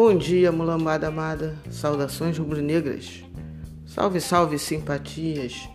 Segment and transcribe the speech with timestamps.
[0.00, 1.56] Bom dia, mulambada amada.
[1.72, 3.24] Saudações rubro-negras.
[3.84, 5.68] Salve, salve, simpatias.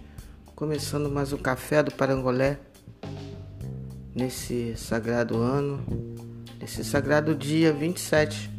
[0.55, 2.57] Começando mais um café do Parangolé.
[4.15, 5.83] Nesse sagrado ano,
[6.57, 8.49] nesse sagrado dia 27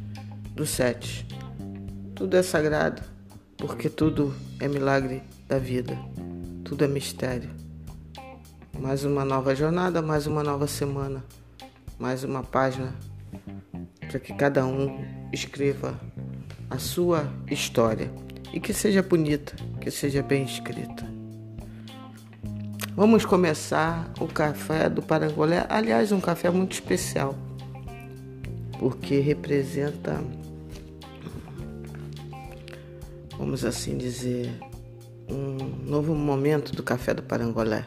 [0.55, 1.27] do 7.
[2.15, 3.01] Tudo é sagrado,
[3.57, 5.97] porque tudo é milagre da vida.
[6.63, 7.49] Tudo é mistério.
[8.79, 11.25] Mais uma nova jornada, mais uma nova semana,
[11.99, 12.95] mais uma página
[14.11, 16.01] para que cada um escreva
[16.71, 18.11] a sua história
[18.53, 21.13] e que seja bonita, que seja bem escrita.
[22.97, 27.35] Vamos começar o café do Parangolé, aliás, um café muito especial,
[28.79, 30.23] porque representa,
[33.37, 34.57] vamos assim dizer,
[35.29, 35.57] um
[35.91, 37.85] novo momento do café do Parangolé,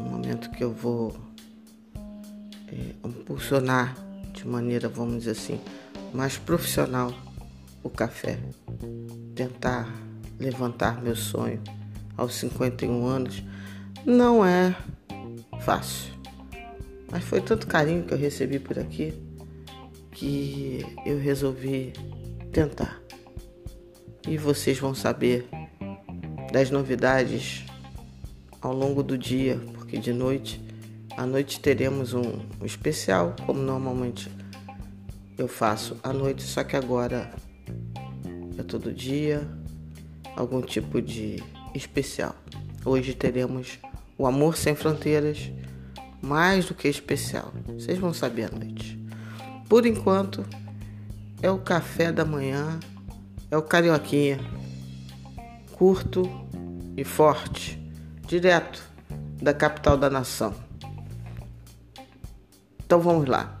[0.00, 1.14] um momento que eu vou
[2.68, 3.94] é, impulsionar
[4.32, 5.60] de maneira, vamos dizer assim,
[6.16, 7.12] mais profissional
[7.82, 8.38] o café.
[9.34, 9.86] Tentar
[10.38, 11.62] levantar meu sonho
[12.16, 13.44] aos 51 anos
[14.04, 14.74] não é
[15.60, 16.10] fácil.
[17.10, 19.14] Mas foi tanto carinho que eu recebi por aqui
[20.10, 21.92] que eu resolvi
[22.50, 23.00] tentar.
[24.26, 25.46] E vocês vão saber
[26.50, 27.66] das novidades
[28.62, 30.64] ao longo do dia, porque de noite
[31.16, 34.30] à noite teremos um, especial, como normalmente
[35.38, 37.30] eu faço à noite, só que agora
[38.58, 39.46] é todo dia
[40.34, 41.42] algum tipo de
[41.74, 42.34] especial.
[42.84, 43.78] Hoje teremos
[44.16, 45.50] o Amor Sem Fronteiras,
[46.22, 47.52] mais do que especial.
[47.66, 48.98] Vocês vão saber à noite.
[49.68, 50.44] Por enquanto,
[51.42, 52.78] é o café da manhã,
[53.50, 54.38] é o carioquinha,
[55.72, 56.22] curto
[56.96, 57.78] e forte,
[58.26, 58.82] direto
[59.42, 60.54] da capital da nação.
[62.84, 63.55] Então vamos lá.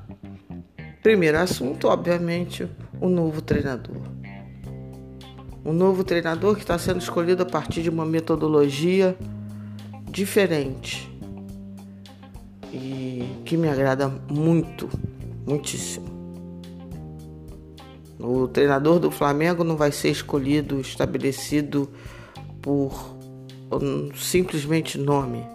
[1.06, 2.68] Primeiro assunto, obviamente,
[3.00, 3.94] o novo treinador.
[5.64, 9.16] Um novo treinador que está sendo escolhido a partir de uma metodologia
[10.10, 11.08] diferente
[12.72, 14.88] e que me agrada muito,
[15.46, 16.08] muitíssimo.
[18.18, 21.88] O treinador do Flamengo não vai ser escolhido, estabelecido
[22.60, 23.16] por
[24.16, 25.46] simplesmente nome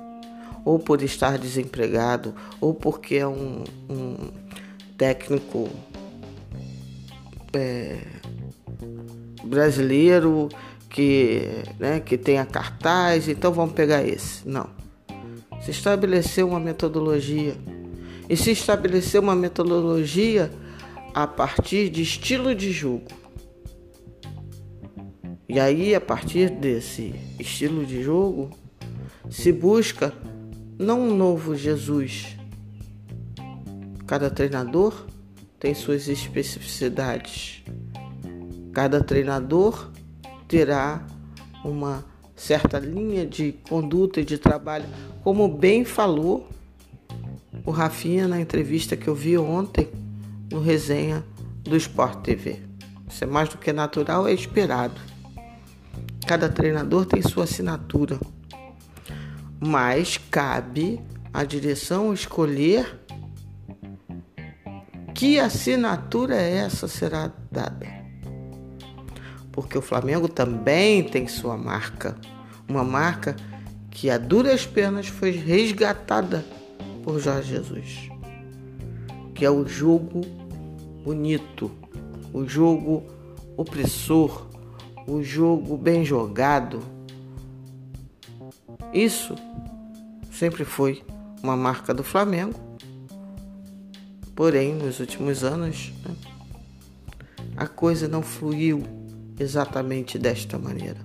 [0.63, 4.15] ou por estar desempregado, ou porque é um, um
[5.01, 5.67] técnico
[7.53, 7.97] é,
[9.43, 10.47] brasileiro
[10.87, 11.41] que,
[11.79, 14.47] né, que tenha cartaz, então vamos pegar esse.
[14.47, 14.69] Não.
[15.59, 17.55] Se estabeleceu uma metodologia.
[18.29, 20.51] E se estabeleceu uma metodologia
[21.15, 23.07] a partir de estilo de jogo.
[25.49, 28.51] E aí, a partir desse estilo de jogo,
[29.31, 30.13] se busca
[30.77, 32.39] não um novo Jesus.
[34.11, 35.05] Cada treinador
[35.57, 37.63] tem suas especificidades.
[38.73, 39.89] Cada treinador
[40.49, 41.07] terá
[41.63, 42.03] uma
[42.35, 44.83] certa linha de conduta e de trabalho,
[45.23, 46.49] como bem falou
[47.65, 49.87] o Rafinha na entrevista que eu vi ontem
[50.51, 51.23] no resenha
[51.63, 52.59] do Sport TV.
[53.07, 54.99] Isso é mais do que natural, é esperado.
[56.27, 58.19] Cada treinador tem sua assinatura
[59.57, 60.99] mas cabe
[61.33, 62.99] à direção escolher
[65.13, 67.87] que assinatura é essa será dada.
[69.51, 72.15] Porque o Flamengo também tem sua marca,
[72.67, 73.35] uma marca
[73.89, 76.45] que a duras penas foi resgatada
[77.03, 78.09] por Jorge Jesus,
[79.35, 80.21] que é o jogo
[81.03, 81.69] bonito,
[82.33, 83.03] o jogo
[83.57, 84.47] opressor,
[85.07, 86.79] o jogo bem jogado.
[88.93, 89.35] Isso
[90.31, 91.03] sempre foi
[91.43, 92.70] uma marca do Flamengo.
[94.35, 96.15] Porém, nos últimos anos, né,
[97.55, 98.83] a coisa não fluiu
[99.39, 100.99] exatamente desta maneira.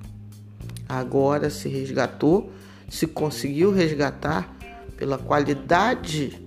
[0.88, 2.52] Agora se resgatou,
[2.88, 4.56] se conseguiu resgatar
[4.96, 6.40] pela qualidade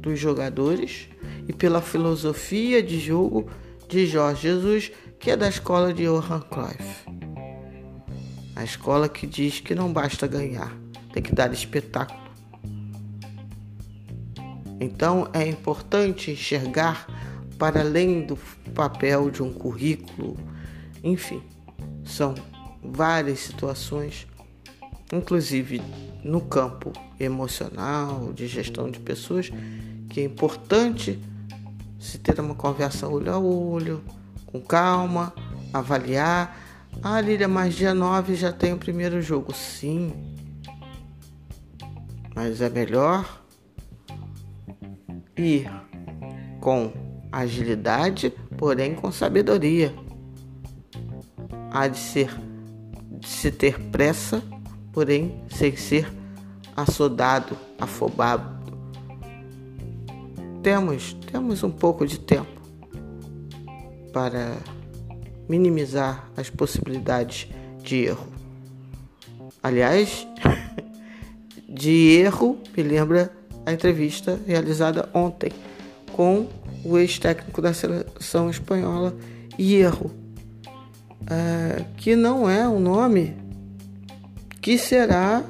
[0.00, 1.08] dos jogadores
[1.46, 3.48] e pela filosofia de jogo
[3.88, 7.06] de Jorge Jesus, que é da escola de Johan Cruyff.
[8.54, 10.74] A escola que diz que não basta ganhar,
[11.12, 12.25] tem que dar espetáculo.
[14.80, 17.06] Então é importante enxergar
[17.58, 18.36] para além do
[18.74, 20.36] papel de um currículo,
[21.02, 21.42] enfim,
[22.04, 22.34] são
[22.82, 24.26] várias situações,
[25.12, 25.80] inclusive
[26.22, 29.50] no campo emocional, de gestão de pessoas,
[30.10, 31.18] que é importante
[31.98, 34.02] se ter uma conversa olho a olho,
[34.44, 35.32] com calma,
[35.72, 36.64] avaliar.
[37.02, 39.54] Ah, Lília, mas dia 9 já tem o primeiro jogo.
[39.54, 40.12] Sim,
[42.34, 43.45] mas é melhor
[45.36, 45.70] ir
[46.60, 46.92] com
[47.30, 49.94] agilidade, porém com sabedoria.
[51.70, 52.30] Há de ser
[53.18, 54.42] de se ter pressa,
[54.92, 56.10] porém sem ser
[56.76, 58.56] assodado, afobado.
[60.62, 62.60] Temos, temos um pouco de tempo
[64.12, 64.56] para
[65.48, 67.48] minimizar as possibilidades
[67.82, 68.26] de erro.
[69.62, 70.26] Aliás,
[71.68, 73.35] de erro me lembra
[73.66, 75.50] a entrevista realizada ontem
[76.12, 76.46] com
[76.84, 79.14] o ex-técnico da seleção espanhola,
[79.58, 80.12] Hierro,
[81.28, 83.34] é, que não é o nome
[84.62, 85.42] que será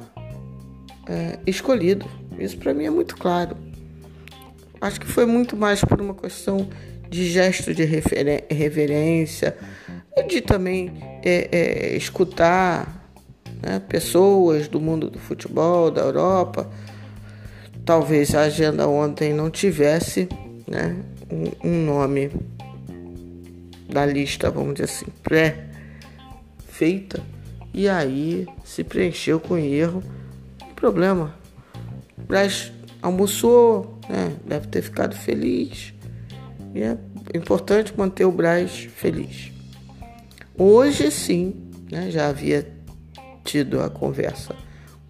[1.07, 2.05] é, escolhido.
[2.39, 3.55] Isso para mim é muito claro.
[4.81, 6.67] Acho que foi muito mais por uma questão
[7.09, 9.57] de gesto de reverência,
[10.27, 10.91] de também
[11.23, 13.09] é, é, escutar
[13.61, 16.69] né, pessoas do mundo do futebol, da Europa.
[17.87, 20.27] Talvez a agenda ontem não tivesse
[20.67, 20.93] né,
[21.63, 22.29] um, nome
[23.89, 25.63] da lista, vamos dizer assim, pré-feita,
[27.73, 30.03] e aí se preencheu com erro.
[30.75, 31.33] Problema.
[32.17, 35.93] Braz almoçou, né, deve ter ficado feliz.
[36.75, 36.97] E é
[37.33, 39.49] importante manter o Braz feliz.
[40.57, 41.55] Hoje sim,
[41.89, 42.67] né, já havia
[43.45, 44.66] tido a conversa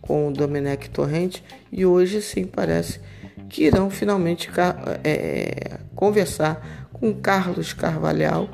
[0.07, 2.99] com o Domenech Torrente e hoje sim parece
[3.49, 4.49] que irão finalmente
[5.03, 8.49] é, conversar com Carlos Carvalhal,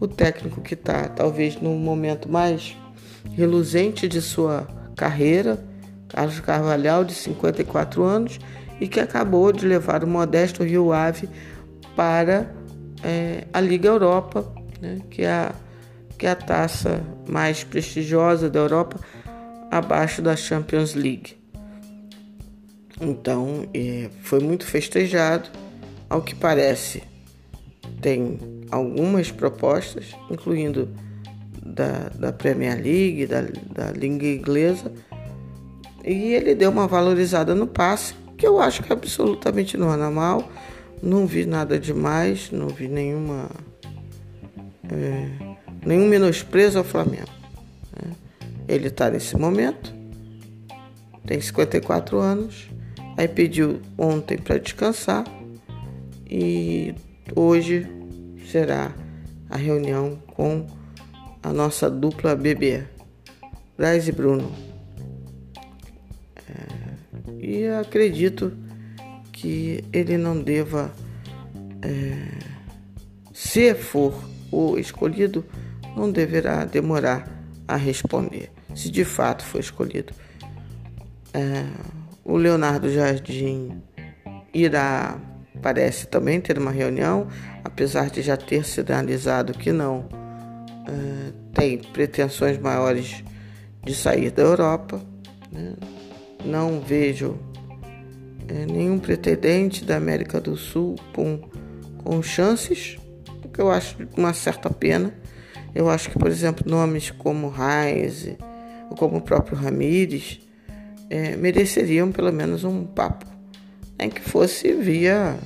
[0.00, 2.76] o técnico que está talvez no momento mais
[3.32, 4.66] reluzente de sua
[4.96, 5.58] carreira,
[6.08, 8.38] Carlos Carvalhal, de 54 anos,
[8.80, 11.28] e que acabou de levar o modesto Rio Ave
[11.96, 12.52] para
[13.02, 15.52] é, a Liga Europa, né, que, é a,
[16.16, 18.98] que é a taça mais prestigiosa da Europa,
[19.70, 21.36] abaixo da Champions League.
[23.00, 25.48] Então, é, foi muito festejado.
[26.10, 27.02] Ao que parece,
[28.00, 28.38] tem
[28.70, 30.88] algumas propostas, incluindo
[31.62, 34.90] da, da Premier League, da, da Liga Inglesa,
[36.04, 40.50] e ele deu uma valorizada no passe, que eu acho que é absolutamente normal.
[41.02, 43.50] Não vi nada demais, não vi nenhuma.
[44.90, 45.28] É,
[45.84, 47.28] nenhum menosprezo ao Flamengo.
[47.94, 48.12] Né?
[48.68, 49.94] Ele está nesse momento,
[51.26, 52.68] tem 54 anos,
[53.16, 55.24] aí pediu ontem para descansar
[56.30, 56.94] e
[57.34, 57.86] hoje
[58.50, 58.94] será
[59.48, 60.66] a reunião com
[61.42, 62.84] a nossa dupla bebê,
[63.76, 64.52] Braz e Bruno.
[66.48, 68.52] É, e acredito
[69.32, 70.92] que ele não deva,
[71.80, 72.28] é,
[73.32, 74.14] se for
[74.50, 75.44] o escolhido,
[75.96, 77.28] não deverá demorar
[77.66, 80.12] a responder, se de fato for escolhido.
[81.34, 81.64] É,
[82.24, 83.82] o Leonardo Jardim
[84.54, 85.18] irá,
[85.60, 87.26] parece também ter uma reunião,
[87.64, 90.08] apesar de já ter sinalizado que não
[90.86, 93.24] é, tem pretensões maiores
[93.84, 95.00] de sair da Europa.
[95.50, 95.74] Né?
[96.44, 97.36] Não vejo
[98.46, 101.40] é, nenhum pretendente da América do Sul com,
[102.04, 102.96] com chances,
[103.44, 105.12] o que eu acho uma certa pena.
[105.74, 108.36] Eu acho que, por exemplo, nomes como Reis
[108.96, 110.40] como o próprio Ramires
[111.10, 113.26] é, mereceriam pelo menos um papo
[113.98, 115.38] em que fosse via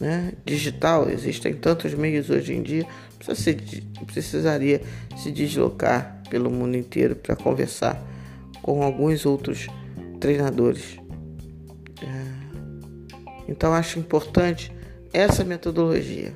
[0.00, 1.08] né, digital.
[1.08, 2.86] Existem tantos meios hoje em dia,
[3.34, 3.54] se,
[4.06, 4.82] precisaria
[5.16, 8.02] se deslocar pelo mundo inteiro para conversar
[8.62, 9.68] com alguns outros
[10.20, 10.98] treinadores.
[13.48, 14.72] Então acho importante
[15.12, 16.32] essa metodologia,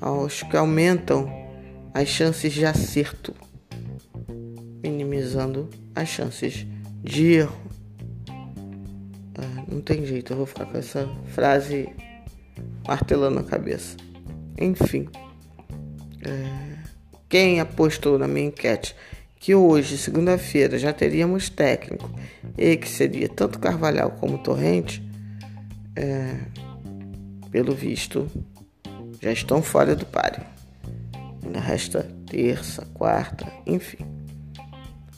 [0.00, 1.28] aos que aumentam
[1.92, 3.34] as chances de acerto,
[5.34, 6.66] minimizando as chances
[7.02, 7.56] de erro.
[9.36, 11.88] Ah, não tem jeito, eu vou ficar com essa frase
[12.86, 13.96] martelando na cabeça.
[14.58, 15.08] Enfim,
[16.24, 16.78] é,
[17.28, 18.94] quem apostou na minha enquete
[19.36, 22.10] que hoje, segunda-feira, já teríamos técnico
[22.56, 25.02] e que seria tanto Carvalhal como Torrente,
[25.96, 26.36] é,
[27.50, 28.26] pelo visto,
[29.20, 30.42] já estão fora do páreo.
[31.44, 34.13] Ainda resta terça, quarta, enfim.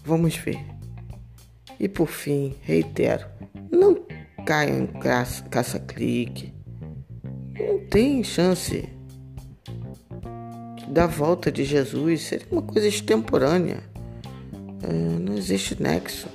[0.07, 0.65] Vamos ver.
[1.81, 3.27] E por fim, reitero,
[3.73, 4.07] não
[4.47, 4.87] caiam em
[5.51, 6.55] caça-clique.
[7.59, 8.89] Não tem chance
[10.89, 12.23] da volta de Jesus.
[12.23, 13.83] Seria uma coisa extemporânea.
[14.85, 16.29] É, não existe nexo.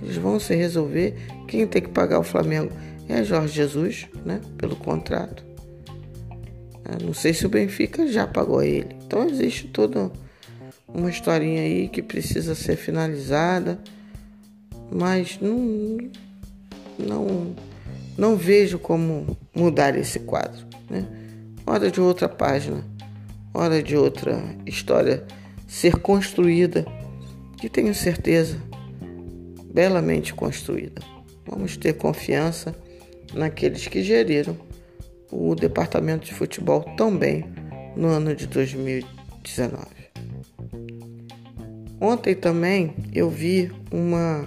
[0.00, 1.16] Eles vão se resolver.
[1.48, 2.70] Quem tem que pagar o Flamengo
[3.08, 4.40] é Jorge Jesus, né?
[4.56, 5.44] Pelo contrato.
[6.88, 8.94] Eu não sei se o Benfica já pagou ele.
[9.04, 10.12] Então existe toda
[10.94, 13.78] uma historinha aí que precisa ser finalizada,
[14.90, 15.98] mas não,
[16.98, 17.54] não,
[18.16, 20.64] não vejo como mudar esse quadro.
[20.88, 21.04] Né?
[21.66, 22.84] hora de outra página,
[23.52, 25.24] hora de outra história
[25.66, 26.84] ser construída,
[27.58, 28.60] que tenho certeza,
[29.72, 31.02] belamente construída.
[31.46, 32.74] Vamos ter confiança
[33.32, 34.56] naqueles que geriram
[35.32, 37.44] o departamento de futebol tão bem
[37.96, 39.93] no ano de 2019.
[42.04, 44.44] Ontem também eu vi uma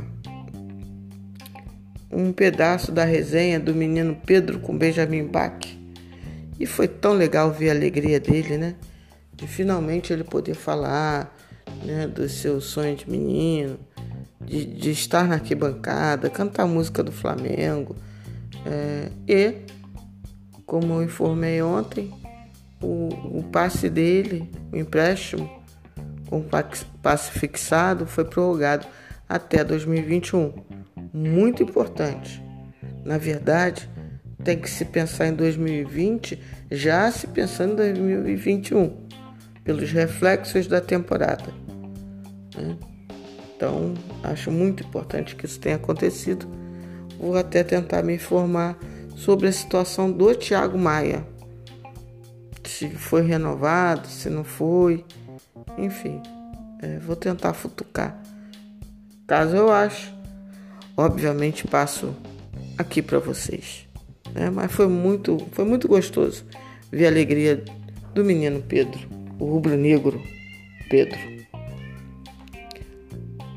[2.11, 5.65] um pedaço da resenha do menino Pedro com Benjamin Bach.
[6.59, 8.75] E foi tão legal ver a alegria dele, né?
[9.33, 11.35] De finalmente ele poder falar
[11.83, 13.79] né, do seu sonho de menino,
[14.39, 17.95] de, de estar na arquibancada, cantar música do Flamengo.
[18.67, 19.55] É, e,
[20.63, 22.13] como eu informei ontem,
[22.79, 25.56] o, o passe dele, o empréstimo
[26.27, 26.43] com
[27.01, 28.85] passe fixado, foi prorrogado
[29.27, 30.53] até 2021.
[31.13, 32.43] Muito importante.
[33.03, 33.89] Na verdade,
[34.43, 36.39] tem que se pensar em 2020,
[36.71, 39.07] já se pensando em 2021,
[39.63, 41.53] pelos reflexos da temporada.
[42.55, 42.77] Né?
[43.55, 43.93] Então,
[44.23, 46.47] acho muito importante que isso tenha acontecido.
[47.19, 48.77] Vou até tentar me informar
[49.15, 51.25] sobre a situação do Thiago Maia.
[52.63, 55.03] Se foi renovado, se não foi.
[55.77, 56.21] Enfim,
[56.81, 58.21] é, vou tentar futucar.
[59.27, 60.11] Caso eu ache,
[60.95, 62.15] obviamente passo
[62.77, 63.87] aqui para vocês.
[64.33, 64.49] Né?
[64.49, 66.45] Mas foi muito, foi muito gostoso
[66.91, 67.63] ver a alegria
[68.13, 69.07] do menino Pedro,
[69.39, 70.21] o rubro-negro
[70.89, 71.19] Pedro.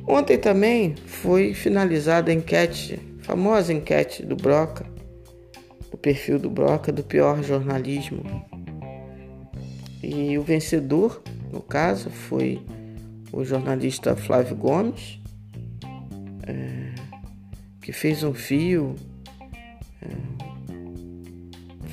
[0.07, 4.85] Ontem também foi finalizada a enquete, a famosa enquete do Broca,
[5.91, 8.25] do perfil do Broca, do pior jornalismo.
[10.03, 11.23] E o vencedor,
[11.53, 12.61] no caso, foi
[13.33, 15.21] o jornalista Flávio Gomes,
[16.47, 16.95] é,
[17.81, 18.95] que fez um fio
[20.03, 20.09] é,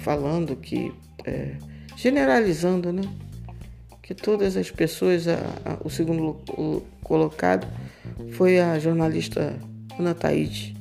[0.04, 0.94] falando que,
[1.26, 1.56] é,
[1.96, 3.02] generalizando, né?
[4.02, 7.68] Que todas as pessoas, a, a, o segundo o colocado
[8.32, 9.60] foi a jornalista
[10.00, 10.76] Ana Taide.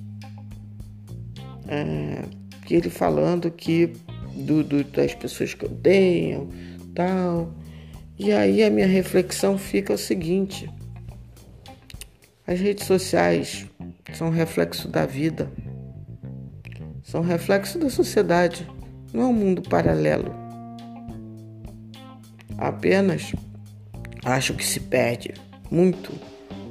[1.69, 2.23] É,
[2.65, 3.93] que ele falando que
[4.35, 6.49] do, do, das pessoas que odeiam,
[6.95, 7.53] tal.
[8.19, 10.71] E aí a minha reflexão fica o seguinte:
[12.47, 13.67] as redes sociais
[14.15, 15.51] são reflexo da vida,
[17.03, 18.67] são reflexo da sociedade,
[19.13, 20.35] não é um mundo paralelo.
[22.57, 23.33] Apenas
[24.25, 25.35] acho que se perde
[25.71, 26.13] muito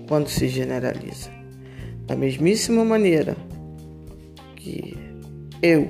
[0.07, 1.29] quando se generaliza.
[2.07, 3.35] Da mesmíssima maneira
[4.55, 4.97] que
[5.61, 5.89] eu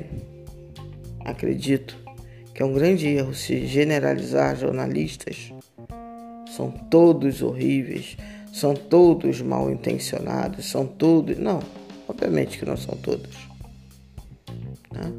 [1.24, 2.05] acredito
[2.56, 5.52] que é um grande erro se generalizar jornalistas,
[6.56, 8.16] são todos horríveis,
[8.54, 11.38] são todos mal intencionados, são todos.
[11.38, 11.62] Não,
[12.08, 13.36] obviamente que não são todos.
[14.94, 15.12] Né?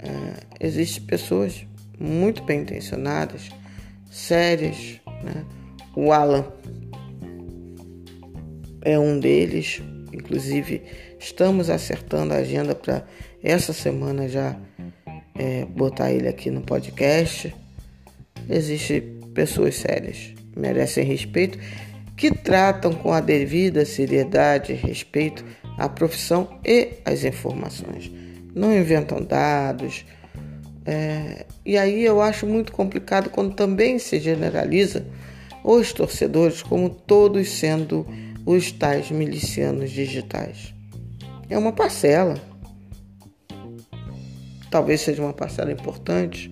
[0.00, 1.64] É, Existem pessoas
[2.00, 3.50] muito bem intencionadas,
[4.10, 5.00] sérias.
[5.22, 5.44] Né?
[5.94, 6.46] O Alan
[8.82, 9.80] é um deles.
[10.12, 10.82] Inclusive,
[11.20, 13.06] estamos acertando a agenda para
[13.40, 14.58] essa semana já
[15.38, 17.54] é, botar ele aqui no podcast.
[18.48, 19.00] Existem
[19.34, 21.58] pessoas sérias, merecem respeito,
[22.16, 25.44] que tratam com a devida seriedade e respeito
[25.76, 28.10] a profissão e as informações.
[28.54, 30.04] Não inventam dados.
[30.84, 35.04] É, e aí eu acho muito complicado quando também se generaliza
[35.62, 38.06] os torcedores como todos sendo
[38.46, 40.72] os tais milicianos digitais.
[41.50, 42.34] É uma parcela.
[44.70, 46.50] Talvez seja uma parcela importante.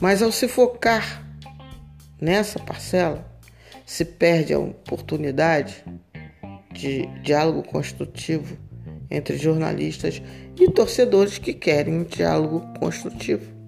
[0.00, 1.24] Mas ao se focar
[2.20, 3.26] nessa parcela,
[3.84, 5.84] se perde a oportunidade
[6.72, 8.56] de diálogo construtivo
[9.10, 10.22] entre jornalistas
[10.60, 13.58] e torcedores que querem um diálogo construtivo.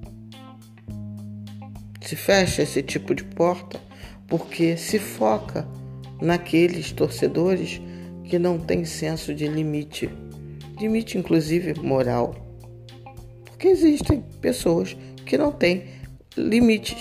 [2.03, 3.81] Se fecha esse tipo de porta
[4.27, 5.67] porque se foca
[6.21, 7.81] naqueles torcedores
[8.25, 10.09] que não têm senso de limite,
[10.79, 12.40] limite inclusive moral.
[13.61, 15.85] Porque existem pessoas que não têm
[16.35, 16.97] limites.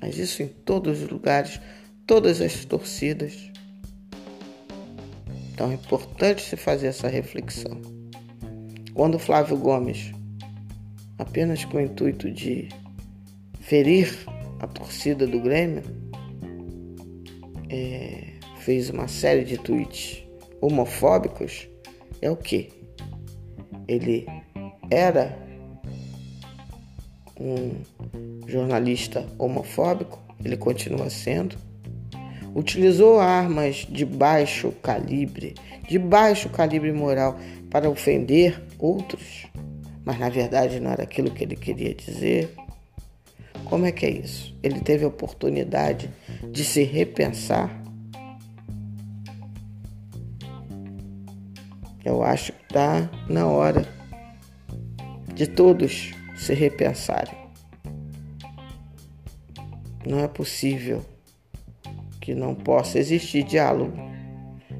[0.00, 1.60] Mas isso em todos os lugares,
[2.06, 3.52] todas as torcidas.
[5.52, 7.78] Então é importante se fazer essa reflexão.
[8.94, 10.12] Quando Flávio Gomes,
[11.18, 12.70] apenas com o intuito de
[13.60, 14.16] ferir
[14.60, 15.82] a torcida do Grêmio,
[17.68, 20.24] é, fez uma série de tweets
[20.58, 21.68] homofóbicos,
[22.22, 22.70] é o que?
[23.86, 24.26] Ele
[24.92, 25.34] era
[27.40, 27.72] um
[28.46, 31.56] jornalista homofóbico, ele continua sendo.
[32.54, 35.54] Utilizou armas de baixo calibre,
[35.88, 37.38] de baixo calibre moral,
[37.70, 39.46] para ofender outros,
[40.04, 42.54] mas na verdade não era aquilo que ele queria dizer.
[43.64, 44.54] Como é que é isso?
[44.62, 46.10] Ele teve a oportunidade
[46.50, 47.82] de se repensar.
[52.04, 54.01] Eu acho que está na hora
[55.42, 57.34] de todos se repensarem.
[60.06, 61.04] Não é possível
[62.20, 63.92] que não possa existir diálogo,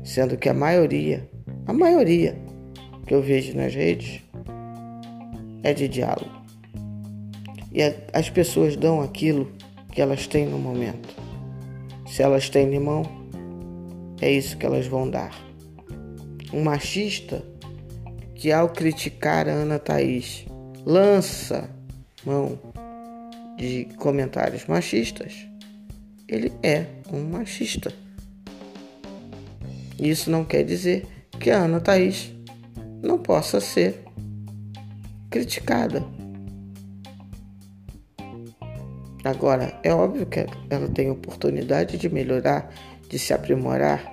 [0.05, 1.29] sendo que a maioria,
[1.67, 2.39] a maioria
[3.05, 4.23] que eu vejo nas redes
[5.65, 6.31] é de diálogo.
[7.73, 9.51] E as pessoas dão aquilo
[9.91, 11.09] que elas têm no momento.
[12.07, 13.03] Se elas têm limão,
[14.21, 15.35] é isso que elas vão dar.
[16.53, 17.43] Um machista
[18.37, 20.47] que ao criticar a Ana Thaís
[20.85, 21.69] lança
[22.25, 22.59] mão
[23.57, 25.47] de comentários machistas,
[26.29, 27.93] ele é um machista.
[29.99, 31.07] Isso não quer dizer
[31.39, 32.33] que a Ana Thaís
[33.03, 34.03] não possa ser
[35.31, 36.05] criticada
[39.25, 42.73] Agora, é óbvio que ela tem oportunidade de melhorar,
[43.09, 44.13] de se aprimorar.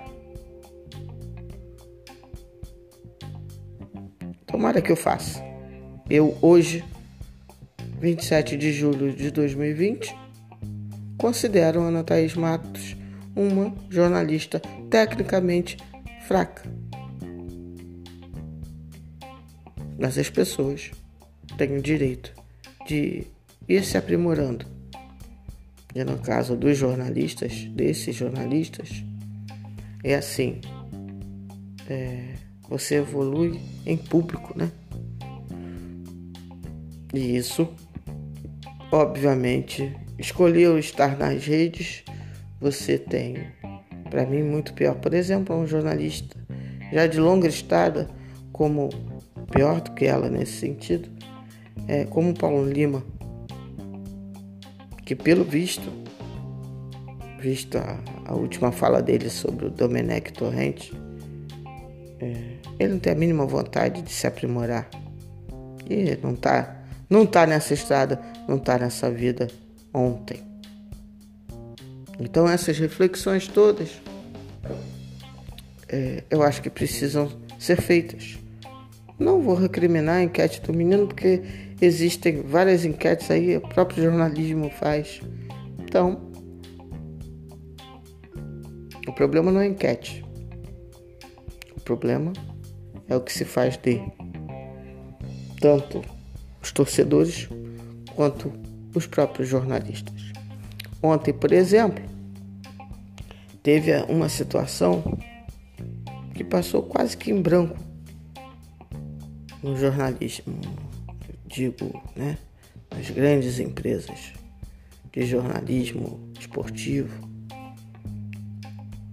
[4.46, 5.49] Tomara que eu faça.
[6.10, 6.84] Eu, hoje,
[8.00, 10.12] 27 de julho de 2020,
[11.16, 12.96] considero Ana Thaís Matos
[13.36, 15.76] uma jornalista tecnicamente
[16.26, 16.64] fraca.
[19.98, 20.90] Mas as pessoas
[21.56, 22.34] têm o direito
[22.86, 23.24] de
[23.68, 24.66] ir se aprimorando
[25.94, 29.04] e no caso dos jornalistas, desses jornalistas,
[30.04, 30.60] é assim:
[31.88, 32.34] é,
[32.68, 34.70] você evolui em público, né?
[37.12, 37.68] E isso,
[38.92, 42.04] obviamente, escolheu estar nas redes,
[42.60, 43.46] você tem,
[44.10, 44.94] para mim, muito pior.
[44.96, 46.36] Por exemplo, um jornalista
[46.92, 48.08] já de longa estada,
[48.52, 48.88] como
[49.50, 51.08] pior do que ela nesse sentido,
[51.88, 53.02] é como Paulo Lima
[55.10, 55.90] que pelo visto,
[57.40, 60.92] visto a, a última fala dele sobre o Domenech Torrente,
[62.20, 64.88] é, ele não tem a mínima vontade de se aprimorar.
[65.88, 66.79] E não tá,
[67.10, 68.18] não tá nessa estrada,
[68.48, 69.48] não tá nessa vida
[69.92, 70.40] ontem.
[72.18, 74.00] Então essas reflexões todas
[75.88, 78.38] é, eu acho que precisam ser feitas.
[79.18, 81.42] Não vou recriminar a enquete do menino porque
[81.82, 85.22] Existem várias enquetes aí, o próprio jornalismo faz.
[85.78, 86.20] Então,
[89.08, 90.22] o problema não é enquete.
[91.74, 92.34] O problema
[93.08, 93.98] é o que se faz de
[95.58, 96.02] tanto
[96.62, 97.48] os torcedores
[98.14, 98.52] quanto
[98.94, 100.32] os próprios jornalistas.
[101.02, 102.04] Ontem, por exemplo,
[103.62, 105.02] teve uma situação
[106.34, 107.76] que passou quase que em branco
[109.62, 110.58] no jornalismo
[111.46, 112.38] digo, né,
[112.88, 114.32] das grandes empresas
[115.12, 117.28] de jornalismo esportivo.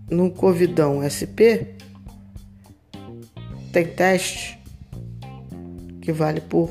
[0.09, 1.75] No Covidão SP
[3.73, 4.57] tem teste
[6.01, 6.69] que vale por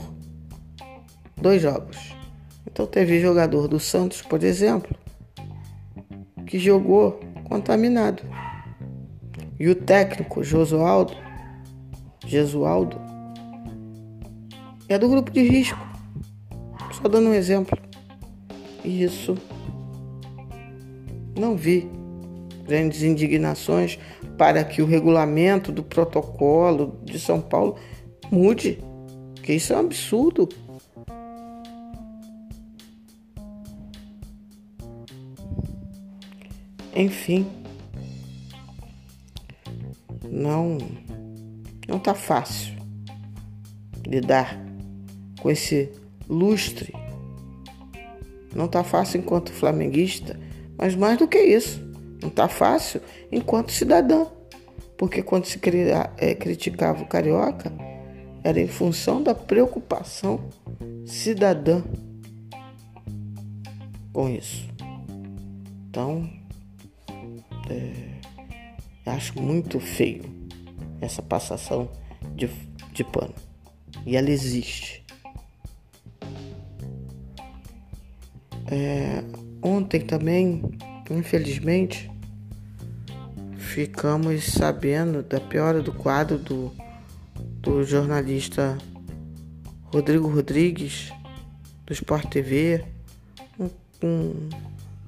[1.37, 2.15] dois jogos.
[2.67, 4.95] Então teve jogador do Santos, por exemplo,
[6.47, 8.23] que jogou contaminado.
[9.59, 11.15] E o técnico Josualdo,
[12.27, 13.01] Jesualdo,
[14.89, 15.79] é do grupo de risco.
[16.93, 17.79] Só dando um exemplo.
[18.85, 19.37] E isso
[21.39, 21.91] não vi
[22.67, 23.99] grandes indignações
[24.37, 27.77] para que o regulamento do protocolo de São Paulo
[28.31, 28.79] mude,
[29.43, 30.49] que isso é um absurdo.
[36.97, 37.47] Enfim,
[40.31, 40.79] não
[41.87, 42.75] não tá fácil
[44.07, 44.59] lidar
[45.43, 45.93] com esse
[46.27, 46.95] lustre.
[48.55, 50.41] Não tá fácil enquanto flamenguista,
[50.79, 51.79] mas mais do que isso,
[52.23, 54.27] não tá fácil enquanto cidadã.
[54.97, 55.61] Porque quando se
[56.17, 57.71] é, criticava o carioca,
[58.43, 60.49] era em função da preocupação
[61.05, 61.83] cidadã
[64.15, 64.67] com isso.
[65.91, 66.27] Então,
[67.71, 70.25] é, acho muito feio
[71.01, 71.91] essa passação
[72.35, 72.49] de,
[72.93, 73.35] de pano.
[74.05, 75.05] E ela existe.
[78.69, 79.23] É,
[79.63, 80.63] ontem também,
[81.11, 82.11] infelizmente,
[83.57, 86.73] ficamos sabendo da piora do quadro do,
[87.61, 88.77] do jornalista
[89.85, 91.13] Rodrigo Rodrigues,
[91.85, 92.85] do Sport TV,
[93.59, 93.71] um,
[94.03, 94.49] um,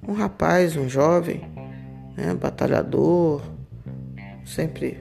[0.09, 1.43] um rapaz, um jovem,
[2.19, 3.41] né, batalhador,
[4.45, 4.99] sempre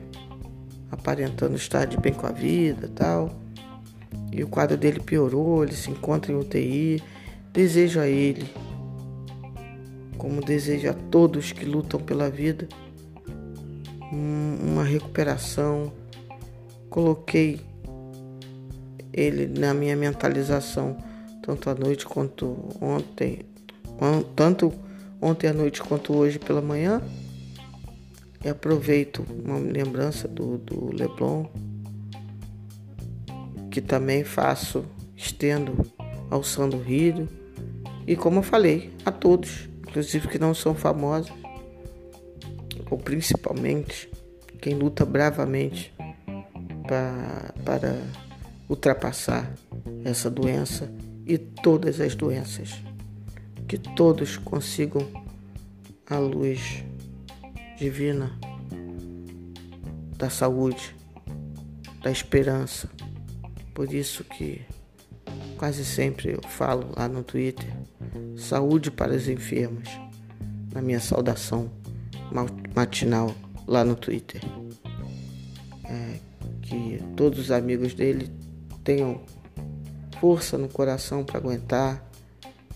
[0.92, 3.32] aparentando estar de bem com a vida tal.
[4.32, 7.02] e o quadro dele piorou, ele se encontra em UTI.
[7.52, 8.48] Desejo a ele,
[10.16, 12.68] como desejo a todos que lutam pela vida,
[14.12, 15.92] uma recuperação.
[16.88, 17.60] Coloquei
[19.12, 20.98] ele na minha mentalização,
[21.42, 23.40] tanto à noite quanto ontem,
[24.36, 24.72] tanto
[25.22, 27.02] ontem à noite quanto hoje pela manhã.
[28.44, 31.46] E aproveito uma lembrança do, do Leblon,
[33.72, 35.76] que também faço, estendo
[36.30, 37.28] ao Sandro Rio.
[38.06, 41.32] E como eu falei, a todos, inclusive que não são famosos,
[42.90, 44.10] ou principalmente
[44.62, 45.94] quem luta bravamente
[46.88, 48.02] para, para
[48.70, 49.54] ultrapassar
[50.04, 50.92] essa doença
[51.26, 52.87] e todas as doenças.
[53.68, 55.06] Que todos consigam
[56.10, 56.84] a luz
[57.78, 58.38] divina
[60.18, 60.96] da saúde,
[62.02, 62.90] da esperança.
[63.74, 64.62] Por isso que
[65.58, 67.72] quase sempre eu falo lá no Twitter,
[68.36, 69.90] saúde para os enfermos,
[70.74, 71.70] na minha saudação
[72.76, 73.34] matinal
[73.68, 74.42] lá no Twitter.
[75.84, 76.20] É,
[76.62, 78.30] que todos os amigos dele
[78.84, 79.22] tenham
[80.20, 82.07] força no coração para aguentar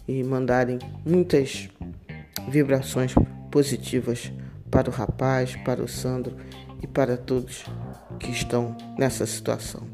[0.07, 1.69] e mandarem muitas
[2.47, 3.13] vibrações
[3.49, 4.31] positivas
[4.69, 6.35] para o rapaz, para o Sandro
[6.81, 7.65] e para todos
[8.19, 9.87] que estão nessa situação.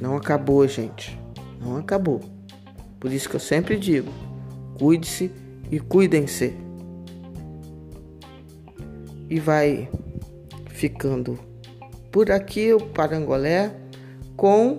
[0.00, 1.18] Não acabou, gente.
[1.60, 2.20] Não acabou.
[2.98, 4.10] Por isso que eu sempre digo:
[4.78, 5.30] cuide-se
[5.70, 6.56] e cuidem-se.
[9.28, 9.88] E vai
[10.68, 11.38] ficando
[12.10, 13.74] por aqui o Parangolé
[14.36, 14.78] com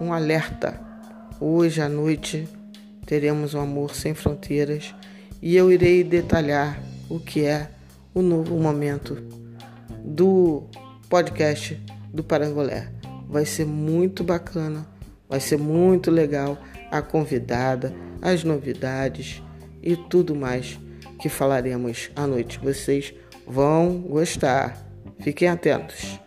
[0.00, 0.80] um alerta.
[1.40, 2.48] Hoje à noite
[3.08, 4.94] teremos um amor sem fronteiras
[5.40, 7.70] e eu irei detalhar o que é
[8.12, 9.16] o novo momento
[10.04, 10.64] do
[11.08, 12.92] podcast do Parangolé.
[13.26, 14.86] Vai ser muito bacana,
[15.26, 16.58] vai ser muito legal
[16.90, 19.42] a convidada, as novidades
[19.82, 20.78] e tudo mais
[21.18, 22.60] que falaremos à noite.
[22.62, 23.14] Vocês
[23.46, 24.86] vão gostar.
[25.20, 26.20] Fiquem atentos.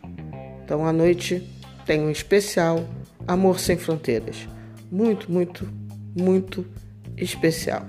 [0.64, 1.48] Então, à noite
[1.86, 2.84] tem um especial
[3.28, 4.48] Amor Sem Fronteiras.
[4.92, 5.81] Muito, muito,
[6.16, 6.66] muito
[7.18, 7.86] especial,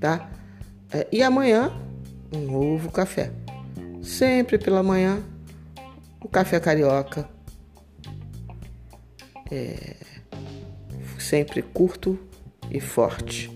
[0.00, 0.30] tá?
[0.92, 1.72] É, e amanhã
[2.34, 3.32] um novo café.
[4.02, 5.22] Sempre pela manhã,
[6.20, 7.28] o café carioca.
[9.50, 9.96] É
[11.18, 12.18] sempre curto
[12.70, 13.50] e forte.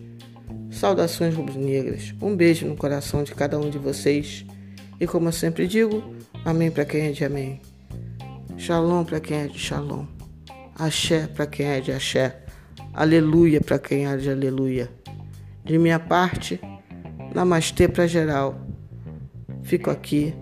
[0.71, 2.15] Saudações rubro-negras.
[2.21, 4.45] Um beijo no coração de cada um de vocês.
[5.01, 6.03] E como eu sempre digo,
[6.45, 7.61] amém para quem é de amém.
[8.59, 10.07] Shalom para quem é de shalom.
[10.75, 12.43] Axé para quem é de axé.
[12.95, 14.91] Aleluia para quem é de aleluia.
[15.65, 16.61] De minha parte,
[17.35, 18.61] namastê para geral.
[19.63, 20.35] Fico aqui,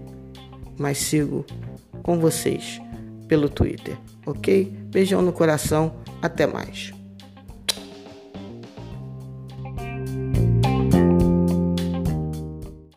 [0.77, 1.45] mas sigo
[2.03, 2.81] com vocês
[3.29, 4.65] pelo Twitter, ok?
[4.87, 6.93] Beijão no coração, até mais.